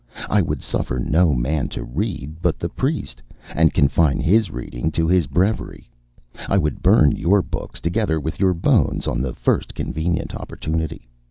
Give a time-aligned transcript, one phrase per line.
[0.31, 3.21] I would suffer no man to read but the priest,
[3.53, 5.91] and confine his reading to his breviary.
[6.49, 11.07] I would burn your books together with your bones on the first convenient opportunity.